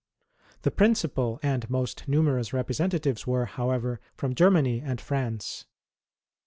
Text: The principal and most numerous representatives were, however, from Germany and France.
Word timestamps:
The 0.63 0.71
principal 0.71 1.39
and 1.43 1.69
most 1.69 2.07
numerous 2.07 2.53
representatives 2.53 3.27
were, 3.27 3.45
however, 3.45 3.99
from 4.15 4.33
Germany 4.33 4.81
and 4.83 4.99
France. 4.99 5.67